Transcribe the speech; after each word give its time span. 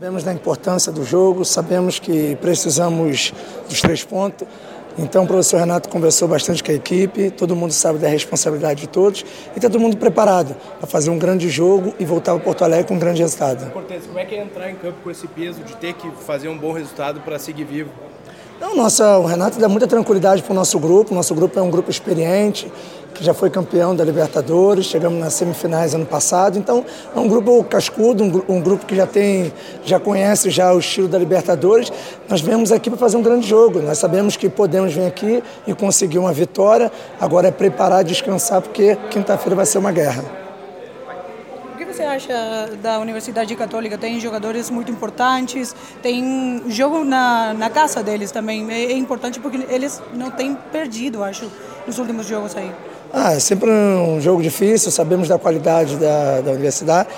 Sabemos 0.00 0.24
da 0.24 0.32
importância 0.32 0.90
do 0.90 1.04
jogo, 1.04 1.44
sabemos 1.44 1.98
que 1.98 2.34
precisamos 2.36 3.34
dos 3.68 3.82
três 3.82 4.02
pontos. 4.02 4.48
Então 4.96 5.24
o 5.24 5.26
professor 5.26 5.58
Renato 5.60 5.90
conversou 5.90 6.26
bastante 6.26 6.64
com 6.64 6.72
a 6.72 6.74
equipe, 6.74 7.30
todo 7.30 7.54
mundo 7.54 7.72
sabe 7.74 7.98
da 7.98 8.08
responsabilidade 8.08 8.80
de 8.80 8.86
todos 8.88 9.20
e 9.54 9.58
está 9.58 9.68
todo 9.68 9.78
mundo 9.78 9.98
preparado 9.98 10.56
para 10.78 10.86
fazer 10.86 11.10
um 11.10 11.18
grande 11.18 11.50
jogo 11.50 11.92
e 11.98 12.06
voltar 12.06 12.32
para 12.32 12.42
Porto 12.42 12.64
Alegre 12.64 12.86
com 12.86 12.94
um 12.94 12.98
grande 12.98 13.20
resultado. 13.20 13.70
Cortez, 13.72 14.06
como 14.06 14.18
é 14.18 14.24
que 14.24 14.34
é 14.34 14.42
entrar 14.42 14.70
em 14.70 14.74
campo 14.74 14.96
com 15.04 15.10
esse 15.10 15.26
peso 15.26 15.60
de 15.60 15.76
ter 15.76 15.92
que 15.92 16.10
fazer 16.24 16.48
um 16.48 16.56
bom 16.56 16.72
resultado 16.72 17.20
para 17.20 17.38
seguir 17.38 17.64
vivo? 17.64 17.90
Não, 18.58 18.76
nossa, 18.76 19.18
o 19.18 19.24
Renato 19.24 19.58
dá 19.58 19.68
muita 19.68 19.86
tranquilidade 19.86 20.42
para 20.42 20.52
o 20.52 20.54
nosso 20.54 20.78
grupo. 20.78 21.14
Nosso 21.14 21.34
grupo 21.34 21.58
é 21.58 21.62
um 21.62 21.70
grupo 21.70 21.90
experiente, 21.90 22.70
que 23.14 23.24
já 23.24 23.34
foi 23.34 23.50
campeão 23.50 23.94
da 23.94 24.04
Libertadores, 24.04 24.86
chegamos 24.86 25.18
nas 25.18 25.34
semifinais 25.34 25.94
ano 25.94 26.06
passado. 26.06 26.58
Então, 26.58 26.84
é 27.14 27.18
um 27.18 27.28
grupo 27.28 27.62
cascudo, 27.64 28.24
um, 28.24 28.56
um 28.56 28.60
grupo 28.60 28.86
que 28.86 28.96
já 28.96 29.06
tem, 29.06 29.52
já 29.84 29.98
conhece 29.98 30.50
já 30.50 30.72
o 30.72 30.78
estilo 30.78 31.08
da 31.08 31.18
Libertadores. 31.18 31.92
Nós 32.28 32.40
viemos 32.40 32.72
aqui 32.72 32.90
para 32.90 32.98
fazer 32.98 33.16
um 33.16 33.22
grande 33.22 33.46
jogo. 33.46 33.80
Nós 33.80 33.98
sabemos 33.98 34.36
que 34.36 34.48
podemos 34.48 34.92
vir 34.92 35.06
aqui 35.06 35.42
e 35.66 35.74
conseguir 35.74 36.18
uma 36.18 36.32
vitória. 36.32 36.90
Agora 37.20 37.48
é 37.48 37.50
preparar, 37.50 38.04
descansar, 38.04 38.60
porque 38.60 38.96
quinta-feira 39.10 39.56
vai 39.56 39.66
ser 39.66 39.78
uma 39.78 39.92
guerra 39.92 40.40
você 42.00 42.04
acha 42.04 42.76
da 42.80 42.98
Universidade 42.98 43.54
Católica? 43.54 43.98
Tem 43.98 44.18
jogadores 44.18 44.70
muito 44.70 44.90
importantes, 44.90 45.74
tem 46.00 46.62
jogo 46.68 47.04
na, 47.04 47.52
na 47.52 47.68
casa 47.68 48.02
deles 48.02 48.30
também. 48.30 48.70
É, 48.70 48.84
é 48.84 48.96
importante 48.96 49.38
porque 49.38 49.58
eles 49.68 50.00
não 50.14 50.30
têm 50.30 50.54
perdido, 50.72 51.22
acho, 51.22 51.50
nos 51.86 51.98
últimos 51.98 52.26
jogos 52.26 52.56
aí. 52.56 52.72
Ah, 53.12 53.32
é 53.32 53.40
sempre 53.40 53.70
um 53.70 54.20
jogo 54.20 54.42
difícil, 54.42 54.90
sabemos 54.90 55.28
da 55.28 55.38
qualidade 55.38 55.96
da, 55.96 56.40
da 56.40 56.50
universidade. 56.52 57.08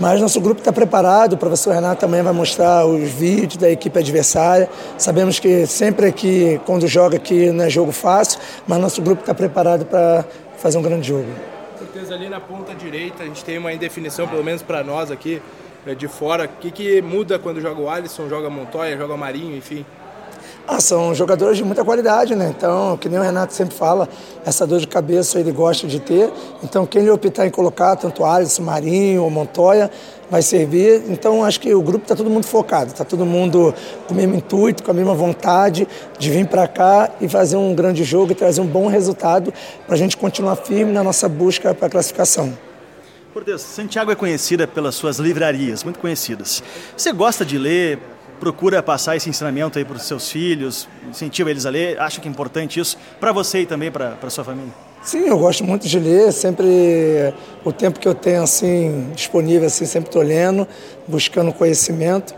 Mas 0.00 0.20
nosso 0.20 0.40
grupo 0.40 0.60
está 0.60 0.72
preparado, 0.72 1.34
o 1.34 1.36
professor 1.36 1.74
Renato 1.74 2.00
também 2.00 2.22
vai 2.22 2.32
mostrar 2.32 2.86
os 2.86 3.08
vídeos 3.10 3.56
da 3.56 3.70
equipe 3.70 3.98
adversária. 3.98 4.68
Sabemos 4.98 5.38
que 5.38 5.66
sempre 5.66 6.06
aqui, 6.06 6.60
quando 6.66 6.86
joga 6.88 7.16
aqui, 7.16 7.50
não 7.50 7.64
é 7.64 7.70
jogo 7.70 7.92
fácil, 7.92 8.40
mas 8.66 8.80
nosso 8.80 9.00
grupo 9.00 9.20
está 9.20 9.34
preparado 9.34 9.84
para 9.84 10.24
fazer 10.56 10.78
um 10.78 10.82
grande 10.82 11.08
jogo 11.08 11.28
certeza 11.92 12.14
ali 12.14 12.28
na 12.28 12.40
ponta 12.40 12.74
direita 12.74 13.22
a 13.22 13.26
gente 13.26 13.44
tem 13.44 13.58
uma 13.58 13.72
indefinição, 13.72 14.26
pelo 14.26 14.42
menos 14.42 14.62
para 14.62 14.82
nós 14.82 15.10
aqui 15.10 15.42
é, 15.86 15.94
de 15.94 16.08
fora. 16.08 16.44
O 16.44 16.48
que, 16.48 16.70
que 16.70 17.02
muda 17.02 17.38
quando 17.38 17.60
joga 17.60 17.80
o 17.80 17.90
Alisson, 17.90 18.28
joga 18.28 18.48
Montoya, 18.48 18.96
joga 18.96 19.16
Marinho, 19.16 19.56
enfim? 19.56 19.84
Ah, 20.66 20.80
são 20.80 21.12
jogadores 21.12 21.56
de 21.56 21.64
muita 21.64 21.84
qualidade, 21.84 22.36
né? 22.36 22.52
Então, 22.56 22.96
que 22.96 23.08
nem 23.08 23.18
o 23.18 23.22
Renato 23.22 23.52
sempre 23.52 23.74
fala, 23.74 24.08
essa 24.44 24.64
dor 24.64 24.78
de 24.78 24.86
cabeça 24.86 25.40
ele 25.40 25.50
gosta 25.50 25.88
de 25.88 25.98
ter. 25.98 26.30
Então, 26.62 26.86
quem 26.86 27.02
ele 27.02 27.10
optar 27.10 27.46
em 27.46 27.50
colocar, 27.50 27.96
tanto 27.96 28.24
Alisson, 28.24 28.62
Marinho 28.62 29.24
ou 29.24 29.30
Montoya, 29.30 29.90
vai 30.30 30.40
servir. 30.40 31.02
Então, 31.08 31.44
acho 31.44 31.58
que 31.58 31.74
o 31.74 31.82
grupo 31.82 32.04
está 32.04 32.14
todo 32.14 32.30
mundo 32.30 32.46
focado, 32.46 32.92
está 32.92 33.04
todo 33.04 33.26
mundo 33.26 33.74
com 34.06 34.14
o 34.14 34.16
mesmo 34.16 34.36
intuito, 34.36 34.84
com 34.84 34.92
a 34.92 34.94
mesma 34.94 35.14
vontade 35.14 35.86
de 36.16 36.30
vir 36.30 36.46
para 36.46 36.68
cá 36.68 37.10
e 37.20 37.28
fazer 37.28 37.56
um 37.56 37.74
grande 37.74 38.04
jogo 38.04 38.30
e 38.30 38.34
trazer 38.34 38.60
um 38.60 38.66
bom 38.66 38.86
resultado 38.86 39.52
para 39.84 39.96
a 39.96 39.98
gente 39.98 40.16
continuar 40.16 40.54
firme 40.56 40.92
na 40.92 41.02
nossa 41.02 41.28
busca 41.28 41.74
para 41.74 41.88
a 41.88 41.90
classificação. 41.90 42.56
Por 43.32 43.42
Deus, 43.44 43.62
Santiago 43.62 44.12
é 44.12 44.14
conhecida 44.14 44.66
pelas 44.68 44.94
suas 44.94 45.18
livrarias, 45.18 45.82
muito 45.82 45.98
conhecidas. 45.98 46.62
Você 46.96 47.12
gosta 47.12 47.44
de 47.44 47.58
ler? 47.58 47.98
Procura 48.42 48.82
passar 48.82 49.14
esse 49.14 49.30
ensinamento 49.30 49.78
aí 49.78 49.84
para 49.84 49.96
os 49.96 50.02
seus 50.02 50.28
filhos, 50.28 50.88
incentiva 51.08 51.48
eles 51.48 51.64
a 51.64 51.70
ler? 51.70 51.96
Acha 52.00 52.20
que 52.20 52.26
é 52.26 52.30
importante 52.30 52.80
isso 52.80 52.98
para 53.20 53.30
você 53.30 53.60
e 53.60 53.66
também 53.66 53.88
para 53.88 54.16
a 54.20 54.30
sua 54.30 54.42
família? 54.42 54.72
Sim, 55.00 55.28
eu 55.28 55.38
gosto 55.38 55.62
muito 55.62 55.86
de 55.86 55.96
ler, 56.00 56.32
sempre 56.32 57.32
o 57.64 57.72
tempo 57.72 58.00
que 58.00 58.08
eu 58.08 58.16
tenho 58.16 58.42
assim 58.42 59.12
disponível 59.14 59.68
assim 59.68 59.86
sempre 59.86 60.08
estou 60.08 60.22
lendo, 60.22 60.66
buscando 61.06 61.52
conhecimento. 61.52 62.34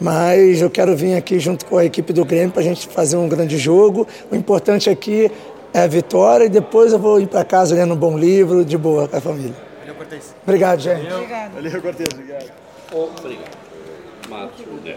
Mas 0.00 0.62
eu 0.62 0.70
quero 0.70 0.94
vir 0.94 1.16
aqui 1.16 1.40
junto 1.40 1.66
com 1.66 1.76
a 1.76 1.84
equipe 1.84 2.12
do 2.12 2.24
Grêmio 2.24 2.52
para 2.52 2.60
a 2.60 2.64
gente 2.64 2.86
fazer 2.86 3.16
um 3.16 3.28
grande 3.28 3.58
jogo. 3.58 4.06
O 4.30 4.36
importante 4.36 4.88
aqui 4.88 5.32
é 5.74 5.80
a 5.80 5.86
vitória 5.88 6.44
e 6.44 6.48
depois 6.48 6.92
eu 6.92 6.98
vou 7.00 7.20
ir 7.20 7.26
para 7.26 7.44
casa 7.44 7.74
lendo 7.74 7.94
um 7.94 7.96
bom 7.96 8.16
livro, 8.16 8.64
de 8.64 8.78
boa 8.78 9.08
com 9.08 9.16
a 9.16 9.20
família. 9.20 9.56
Valeu, 9.80 9.96
Cortez. 9.96 10.32
Obrigado, 10.44 10.78
gente. 10.78 11.08
Valeu, 11.08 11.26
Valeu 11.54 11.82
Cortez. 11.82 12.08
Obrigado. 12.14 12.52
Obrigado. 12.92 13.70
Marcos, 14.30 14.64
né? 14.84 14.96